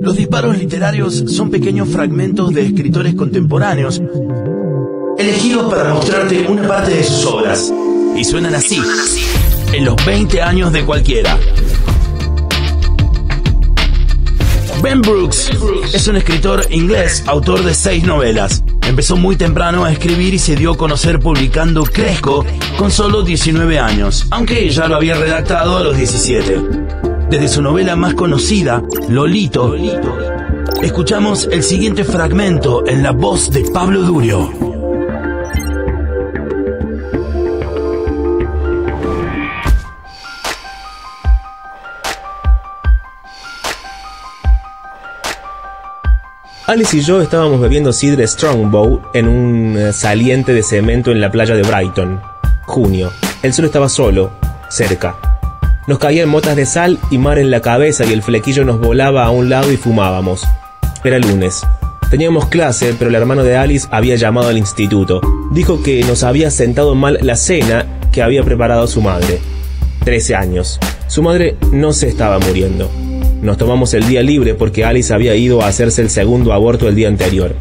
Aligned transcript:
Los 0.00 0.16
disparos 0.16 0.56
literarios 0.56 1.24
son 1.26 1.50
pequeños 1.50 1.88
fragmentos 1.88 2.54
de 2.54 2.66
escritores 2.66 3.14
contemporáneos 3.14 4.00
elegidos 5.18 5.70
para 5.70 5.92
mostrarte 5.92 6.46
una 6.48 6.66
parte 6.66 6.94
de 6.94 7.04
sus 7.04 7.26
obras. 7.26 7.72
Y 8.16 8.24
suenan 8.24 8.54
así, 8.54 8.80
en 9.72 9.84
los 9.84 9.94
20 10.06 10.40
años 10.40 10.72
de 10.72 10.84
cualquiera. 10.84 11.38
Ben 14.82 15.02
Brooks 15.02 15.50
es 15.92 16.08
un 16.08 16.16
escritor 16.16 16.64
inglés, 16.70 17.22
autor 17.26 17.62
de 17.62 17.74
seis 17.74 18.04
novelas. 18.04 18.64
Empezó 18.88 19.16
muy 19.16 19.36
temprano 19.36 19.84
a 19.84 19.92
escribir 19.92 20.32
y 20.32 20.38
se 20.38 20.56
dio 20.56 20.72
a 20.72 20.76
conocer 20.78 21.20
publicando 21.20 21.84
Cresco 21.84 22.46
con 22.78 22.90
solo 22.90 23.22
19 23.22 23.78
años, 23.78 24.26
aunque 24.30 24.70
ya 24.70 24.88
lo 24.88 24.96
había 24.96 25.14
redactado 25.14 25.76
a 25.76 25.84
los 25.84 25.96
17. 25.96 26.99
Desde 27.30 27.46
su 27.46 27.62
novela 27.62 27.94
más 27.94 28.14
conocida, 28.14 28.82
Lolito, 29.08 29.76
escuchamos 30.82 31.48
el 31.52 31.62
siguiente 31.62 32.02
fragmento 32.02 32.84
en 32.88 33.04
la 33.04 33.12
voz 33.12 33.52
de 33.52 33.70
Pablo 33.72 34.02
Durio. 34.02 34.50
Alice 46.66 46.96
y 46.96 47.00
yo 47.02 47.22
estábamos 47.22 47.60
bebiendo 47.60 47.92
sidre 47.92 48.26
Strongbow 48.26 49.02
en 49.14 49.28
un 49.28 49.76
eh, 49.78 49.92
saliente 49.92 50.52
de 50.52 50.64
cemento 50.64 51.12
en 51.12 51.20
la 51.20 51.30
playa 51.30 51.54
de 51.54 51.62
Brighton. 51.62 52.20
Junio. 52.66 53.12
El 53.44 53.52
sol 53.52 53.66
estaba 53.66 53.88
solo, 53.88 54.32
cerca. 54.68 55.29
Nos 55.86 55.98
caían 55.98 56.28
motas 56.28 56.56
de 56.56 56.66
sal 56.66 56.98
y 57.10 57.18
mar 57.18 57.38
en 57.38 57.50
la 57.50 57.60
cabeza 57.60 58.04
y 58.04 58.12
el 58.12 58.22
flequillo 58.22 58.64
nos 58.64 58.80
volaba 58.80 59.24
a 59.24 59.30
un 59.30 59.48
lado 59.48 59.72
y 59.72 59.76
fumábamos. 59.76 60.46
Era 61.02 61.18
lunes. 61.18 61.62
Teníamos 62.10 62.46
clase, 62.46 62.94
pero 62.98 63.08
el 63.08 63.14
hermano 63.14 63.42
de 63.44 63.56
Alice 63.56 63.88
había 63.90 64.16
llamado 64.16 64.48
al 64.48 64.58
instituto. 64.58 65.20
Dijo 65.52 65.82
que 65.82 66.02
nos 66.04 66.22
había 66.22 66.50
sentado 66.50 66.94
mal 66.94 67.18
la 67.22 67.36
cena 67.36 67.86
que 68.12 68.22
había 68.22 68.42
preparado 68.42 68.86
su 68.86 69.00
madre. 69.00 69.38
Trece 70.04 70.34
años. 70.34 70.78
Su 71.06 71.22
madre 71.22 71.56
no 71.72 71.92
se 71.92 72.08
estaba 72.08 72.38
muriendo. 72.38 72.90
Nos 73.42 73.56
tomamos 73.56 73.94
el 73.94 74.06
día 74.06 74.22
libre 74.22 74.54
porque 74.54 74.84
Alice 74.84 75.14
había 75.14 75.34
ido 75.34 75.62
a 75.62 75.68
hacerse 75.68 76.02
el 76.02 76.10
segundo 76.10 76.52
aborto 76.52 76.88
el 76.88 76.94
día 76.94 77.08
anterior. 77.08 77.54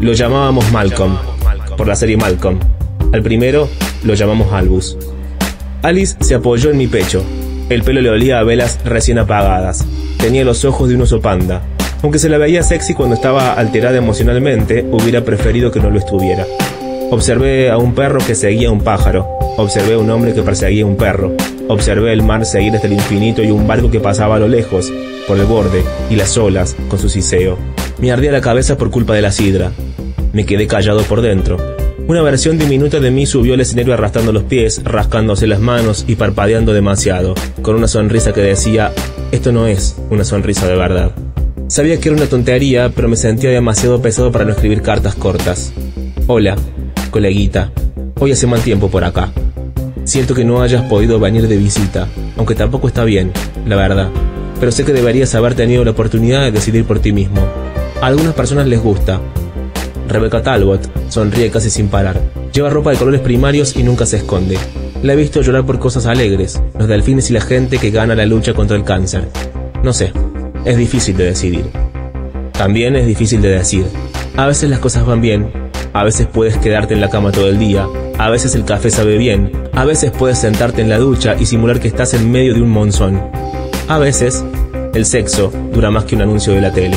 Lo 0.00 0.12
llamábamos 0.14 0.70
Malcolm, 0.72 1.18
por 1.76 1.86
la 1.86 1.94
serie 1.94 2.16
Malcolm. 2.16 2.58
Al 3.12 3.22
primero 3.22 3.68
lo 4.04 4.14
llamamos 4.14 4.52
Albus. 4.52 4.96
Alice 5.82 6.16
se 6.20 6.34
apoyó 6.34 6.70
en 6.70 6.78
mi 6.78 6.86
pecho. 6.86 7.22
El 7.70 7.84
pelo 7.84 8.00
le 8.00 8.10
olía 8.10 8.40
a 8.40 8.42
velas 8.42 8.80
recién 8.84 9.20
apagadas. 9.20 9.86
Tenía 10.18 10.44
los 10.44 10.64
ojos 10.64 10.88
de 10.88 10.96
un 10.96 11.02
oso 11.02 11.20
panda. 11.20 11.62
Aunque 12.02 12.18
se 12.18 12.28
la 12.28 12.36
veía 12.36 12.64
sexy 12.64 12.94
cuando 12.94 13.14
estaba 13.14 13.52
alterada 13.52 13.96
emocionalmente, 13.96 14.84
hubiera 14.90 15.24
preferido 15.24 15.70
que 15.70 15.78
no 15.78 15.88
lo 15.88 16.00
estuviera. 16.00 16.44
Observé 17.12 17.70
a 17.70 17.78
un 17.78 17.94
perro 17.94 18.18
que 18.26 18.34
seguía 18.34 18.70
a 18.70 18.72
un 18.72 18.80
pájaro. 18.80 19.28
Observé 19.56 19.94
a 19.94 19.98
un 19.98 20.10
hombre 20.10 20.34
que 20.34 20.42
perseguía 20.42 20.82
a 20.82 20.86
un 20.86 20.96
perro. 20.96 21.36
Observé 21.68 22.12
el 22.12 22.24
mar 22.24 22.44
seguir 22.44 22.74
hasta 22.74 22.88
el 22.88 22.94
infinito 22.94 23.40
y 23.40 23.52
un 23.52 23.68
barco 23.68 23.88
que 23.88 24.00
pasaba 24.00 24.34
a 24.34 24.40
lo 24.40 24.48
lejos, 24.48 24.92
por 25.28 25.38
el 25.38 25.46
borde, 25.46 25.84
y 26.10 26.16
las 26.16 26.36
olas, 26.36 26.74
con 26.88 26.98
su 26.98 27.08
siseo. 27.08 27.56
Me 28.00 28.10
ardía 28.10 28.32
la 28.32 28.40
cabeza 28.40 28.76
por 28.76 28.90
culpa 28.90 29.14
de 29.14 29.22
la 29.22 29.30
sidra. 29.30 29.70
Me 30.32 30.44
quedé 30.44 30.66
callado 30.66 31.02
por 31.04 31.20
dentro. 31.20 31.79
Una 32.10 32.22
versión 32.22 32.58
diminuta 32.58 32.98
de 32.98 33.12
mí 33.12 33.24
subió 33.24 33.54
al 33.54 33.60
escenario 33.60 33.94
arrastrando 33.94 34.32
los 34.32 34.42
pies, 34.42 34.82
rascándose 34.82 35.46
las 35.46 35.60
manos 35.60 36.04
y 36.08 36.16
parpadeando 36.16 36.72
demasiado, 36.72 37.34
con 37.62 37.76
una 37.76 37.86
sonrisa 37.86 38.32
que 38.32 38.40
decía, 38.40 38.90
esto 39.30 39.52
no 39.52 39.68
es 39.68 39.94
una 40.10 40.24
sonrisa 40.24 40.66
de 40.66 40.74
verdad. 40.74 41.12
Sabía 41.68 42.00
que 42.00 42.08
era 42.08 42.18
una 42.18 42.26
tontería, 42.26 42.90
pero 42.92 43.06
me 43.06 43.14
sentía 43.14 43.50
demasiado 43.50 44.02
pesado 44.02 44.32
para 44.32 44.44
no 44.44 44.50
escribir 44.50 44.82
cartas 44.82 45.14
cortas. 45.14 45.72
Hola, 46.26 46.56
coleguita. 47.12 47.70
Hoy 48.18 48.32
hace 48.32 48.48
mal 48.48 48.60
tiempo 48.62 48.90
por 48.90 49.04
acá. 49.04 49.30
Siento 50.02 50.34
que 50.34 50.44
no 50.44 50.62
hayas 50.62 50.82
podido 50.86 51.20
venir 51.20 51.46
de 51.46 51.58
visita, 51.58 52.08
aunque 52.36 52.56
tampoco 52.56 52.88
está 52.88 53.04
bien, 53.04 53.30
la 53.68 53.76
verdad. 53.76 54.08
Pero 54.58 54.72
sé 54.72 54.84
que 54.84 54.92
deberías 54.92 55.32
haber 55.36 55.54
tenido 55.54 55.84
la 55.84 55.92
oportunidad 55.92 56.42
de 56.42 56.50
decidir 56.50 56.84
por 56.86 56.98
ti 56.98 57.12
mismo. 57.12 57.46
A 58.02 58.06
algunas 58.08 58.34
personas 58.34 58.66
les 58.66 58.82
gusta. 58.82 59.20
Rebecca 60.10 60.42
Talbot 60.42 60.90
sonríe 61.08 61.50
casi 61.50 61.70
sin 61.70 61.88
parar. 61.88 62.20
Lleva 62.52 62.68
ropa 62.68 62.90
de 62.90 62.96
colores 62.96 63.20
primarios 63.20 63.76
y 63.76 63.82
nunca 63.82 64.06
se 64.06 64.18
esconde. 64.18 64.58
La 65.02 65.12
he 65.12 65.16
visto 65.16 65.40
llorar 65.40 65.64
por 65.64 65.78
cosas 65.78 66.06
alegres, 66.06 66.60
los 66.78 66.88
delfines 66.88 67.30
y 67.30 67.32
la 67.32 67.40
gente 67.40 67.78
que 67.78 67.90
gana 67.90 68.14
la 68.14 68.26
lucha 68.26 68.52
contra 68.52 68.76
el 68.76 68.84
cáncer. 68.84 69.28
No 69.82 69.92
sé, 69.92 70.12
es 70.64 70.76
difícil 70.76 71.16
de 71.16 71.24
decidir. 71.24 71.64
También 72.52 72.96
es 72.96 73.06
difícil 73.06 73.40
de 73.40 73.50
decir. 73.50 73.86
A 74.36 74.46
veces 74.46 74.68
las 74.68 74.80
cosas 74.80 75.06
van 75.06 75.20
bien, 75.20 75.50
a 75.92 76.04
veces 76.04 76.26
puedes 76.26 76.58
quedarte 76.58 76.94
en 76.94 77.00
la 77.00 77.08
cama 77.08 77.32
todo 77.32 77.48
el 77.48 77.58
día, 77.58 77.86
a 78.18 78.28
veces 78.30 78.54
el 78.54 78.64
café 78.64 78.90
sabe 78.90 79.16
bien, 79.16 79.52
a 79.72 79.84
veces 79.84 80.10
puedes 80.10 80.38
sentarte 80.38 80.82
en 80.82 80.88
la 80.88 80.98
ducha 80.98 81.36
y 81.38 81.46
simular 81.46 81.80
que 81.80 81.88
estás 81.88 82.14
en 82.14 82.30
medio 82.30 82.52
de 82.52 82.62
un 82.62 82.70
monzón. 82.70 83.22
A 83.88 83.98
veces, 83.98 84.44
el 84.92 85.06
sexo 85.06 85.52
dura 85.72 85.90
más 85.90 86.04
que 86.04 86.16
un 86.16 86.22
anuncio 86.22 86.52
de 86.52 86.60
la 86.60 86.72
tele. 86.72 86.96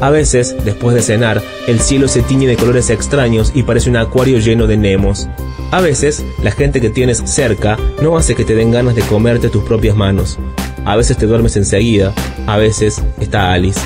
A 0.00 0.10
veces, 0.10 0.54
después 0.64 0.94
de 0.94 1.02
cenar, 1.02 1.42
el 1.66 1.80
cielo 1.80 2.06
se 2.08 2.22
tiñe 2.22 2.46
de 2.46 2.56
colores 2.56 2.90
extraños 2.90 3.52
y 3.54 3.62
parece 3.62 3.88
un 3.88 3.96
acuario 3.96 4.38
lleno 4.38 4.66
de 4.66 4.76
nemos. 4.76 5.28
A 5.70 5.80
veces, 5.80 6.24
la 6.42 6.50
gente 6.50 6.80
que 6.80 6.90
tienes 6.90 7.22
cerca 7.24 7.78
no 8.02 8.16
hace 8.16 8.34
que 8.34 8.44
te 8.44 8.54
den 8.54 8.70
ganas 8.70 8.94
de 8.94 9.02
comerte 9.02 9.48
tus 9.48 9.64
propias 9.64 9.96
manos. 9.96 10.38
A 10.84 10.96
veces 10.96 11.16
te 11.16 11.26
duermes 11.26 11.56
enseguida, 11.56 12.14
a 12.46 12.56
veces 12.58 13.02
está 13.20 13.52
Alice. 13.52 13.80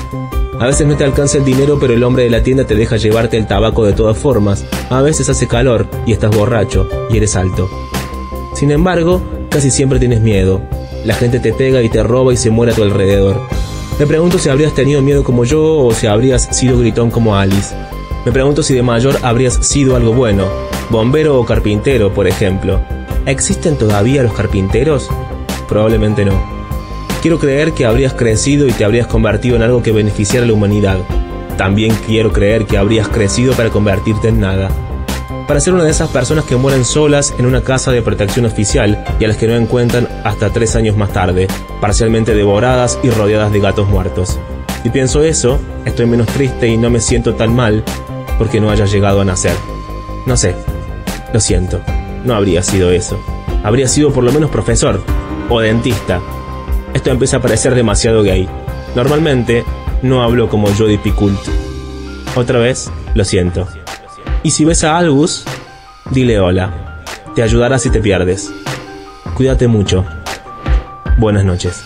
A 0.59 0.67
veces 0.67 0.85
no 0.85 0.95
te 0.95 1.03
alcanza 1.03 1.39
el 1.39 1.45
dinero, 1.45 1.79
pero 1.79 1.93
el 1.93 2.03
hombre 2.03 2.23
de 2.23 2.29
la 2.29 2.43
tienda 2.43 2.65
te 2.65 2.75
deja 2.75 2.97
llevarte 2.97 3.37
el 3.37 3.47
tabaco 3.47 3.83
de 3.83 3.93
todas 3.93 4.17
formas. 4.17 4.63
A 4.91 5.01
veces 5.01 5.27
hace 5.29 5.47
calor 5.47 5.87
y 6.05 6.11
estás 6.11 6.35
borracho 6.35 6.87
y 7.09 7.17
eres 7.17 7.35
alto. 7.35 7.67
Sin 8.53 8.69
embargo, 8.69 9.23
casi 9.49 9.71
siempre 9.71 9.97
tienes 9.97 10.21
miedo. 10.21 10.61
La 11.03 11.15
gente 11.15 11.39
te 11.39 11.53
pega 11.53 11.81
y 11.81 11.89
te 11.89 12.03
roba 12.03 12.31
y 12.33 12.37
se 12.37 12.51
muere 12.51 12.73
a 12.73 12.75
tu 12.75 12.83
alrededor. 12.83 13.41
Me 14.01 14.07
pregunto 14.07 14.39
si 14.39 14.49
habrías 14.49 14.73
tenido 14.73 14.99
miedo 15.03 15.23
como 15.23 15.45
yo 15.45 15.77
o 15.77 15.93
si 15.93 16.07
habrías 16.07 16.57
sido 16.57 16.79
gritón 16.79 17.11
como 17.11 17.35
Alice. 17.35 17.75
Me 18.25 18.31
pregunto 18.31 18.63
si 18.63 18.73
de 18.73 18.81
mayor 18.81 19.15
habrías 19.21 19.63
sido 19.63 19.95
algo 19.95 20.11
bueno, 20.11 20.47
bombero 20.89 21.39
o 21.39 21.45
carpintero, 21.45 22.11
por 22.11 22.25
ejemplo. 22.25 22.81
¿Existen 23.27 23.77
todavía 23.77 24.23
los 24.23 24.33
carpinteros? 24.33 25.07
Probablemente 25.69 26.25
no. 26.25 26.33
Quiero 27.21 27.37
creer 27.37 27.73
que 27.73 27.85
habrías 27.85 28.15
crecido 28.15 28.65
y 28.65 28.71
te 28.71 28.85
habrías 28.85 29.05
convertido 29.05 29.55
en 29.55 29.61
algo 29.61 29.83
que 29.83 29.91
beneficiara 29.91 30.45
a 30.45 30.47
la 30.47 30.53
humanidad. 30.53 30.97
También 31.55 31.95
quiero 32.07 32.33
creer 32.33 32.65
que 32.65 32.79
habrías 32.79 33.07
crecido 33.07 33.53
para 33.53 33.69
convertirte 33.69 34.29
en 34.29 34.39
nada. 34.39 34.71
Para 35.51 35.59
ser 35.59 35.73
una 35.73 35.83
de 35.83 35.91
esas 35.91 36.07
personas 36.07 36.45
que 36.45 36.55
mueren 36.55 36.85
solas 36.85 37.33
en 37.37 37.45
una 37.45 37.59
casa 37.59 37.91
de 37.91 38.01
protección 38.01 38.45
oficial 38.45 39.03
y 39.19 39.25
a 39.25 39.27
las 39.27 39.35
que 39.35 39.47
no 39.47 39.55
encuentran 39.57 40.07
hasta 40.23 40.49
tres 40.49 40.77
años 40.77 40.95
más 40.95 41.11
tarde, 41.11 41.49
parcialmente 41.81 42.33
devoradas 42.33 42.97
y 43.03 43.09
rodeadas 43.09 43.51
de 43.51 43.59
gatos 43.59 43.89
muertos. 43.89 44.39
Y 44.85 44.91
pienso 44.91 45.23
eso, 45.23 45.59
estoy 45.83 46.05
menos 46.05 46.27
triste 46.27 46.69
y 46.69 46.77
no 46.77 46.89
me 46.89 47.01
siento 47.01 47.35
tan 47.35 47.53
mal 47.53 47.83
porque 48.37 48.61
no 48.61 48.71
haya 48.71 48.85
llegado 48.85 49.19
a 49.19 49.25
nacer. 49.25 49.51
No 50.25 50.37
sé, 50.37 50.55
lo 51.33 51.41
siento, 51.41 51.81
no 52.23 52.33
habría 52.33 52.63
sido 52.63 52.89
eso. 52.89 53.21
Habría 53.61 53.89
sido 53.89 54.13
por 54.13 54.23
lo 54.23 54.31
menos 54.31 54.51
profesor 54.51 55.01
o 55.49 55.59
dentista 55.59 56.21
esto 56.93 57.09
empieza 57.09 57.35
a 57.35 57.41
parecer 57.41 57.75
demasiado 57.75 58.23
gay. 58.23 58.47
Normalmente 58.95 59.65
no 60.01 60.23
hablo 60.23 60.47
como 60.47 60.73
Jody 60.73 60.97
Picult. 60.97 61.41
Otra 62.37 62.57
vez, 62.57 62.89
lo 63.15 63.25
siento. 63.25 63.67
Y 64.43 64.51
si 64.51 64.65
ves 64.65 64.83
a 64.83 64.97
Albus, 64.97 65.43
dile 66.09 66.39
hola. 66.39 67.03
Te 67.35 67.43
ayudará 67.43 67.77
si 67.77 67.89
te 67.89 67.99
pierdes. 67.99 68.51
Cuídate 69.35 69.67
mucho. 69.67 70.05
Buenas 71.17 71.45
noches. 71.45 71.83